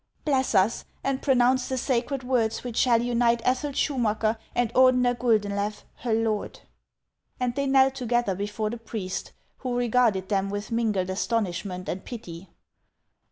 [0.25, 5.83] Bless us, and pronounce the sacred words which shall unite Ethel Schumacker and Ordener Guldenlew,
[5.97, 6.61] her lord."
[7.39, 12.49] And they knelt together before the priest, who regarded them with mingled astonishment and pity.